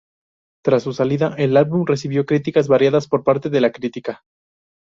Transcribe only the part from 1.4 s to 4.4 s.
álbum recibió críticas variadas por parte de la crítica.